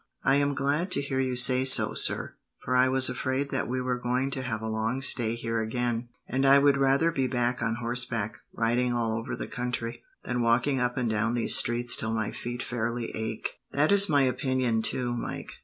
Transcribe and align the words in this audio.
"I 0.23 0.37
am 0.37 0.55
glad 0.55 0.89
to 0.93 1.01
hear 1.03 1.19
you 1.19 1.35
say 1.35 1.63
so, 1.63 1.93
sir, 1.93 2.33
for 2.65 2.75
I 2.75 2.89
was 2.89 3.07
afraid 3.07 3.51
that 3.51 3.67
we 3.67 3.79
were 3.79 3.99
going 3.99 4.31
to 4.31 4.41
have 4.41 4.59
a 4.59 4.67
long 4.67 5.03
stay 5.03 5.35
here 5.35 5.59
again, 5.61 6.09
and 6.27 6.43
I 6.43 6.57
would 6.57 6.75
rather 6.75 7.11
be 7.11 7.31
on 7.31 7.75
horseback, 7.79 8.39
riding 8.51 8.93
all 8.95 9.11
over 9.15 9.35
the 9.35 9.45
country, 9.45 10.01
than 10.25 10.41
walking 10.41 10.79
up 10.79 10.97
and 10.97 11.07
down 11.07 11.35
these 11.35 11.55
streets 11.55 11.95
till 11.95 12.15
my 12.15 12.31
feet 12.31 12.63
fairly 12.63 13.11
ache." 13.15 13.59
"That 13.73 13.91
is 13.91 14.09
my 14.09 14.23
opinion, 14.23 14.81
too, 14.81 15.13
Mike. 15.15 15.51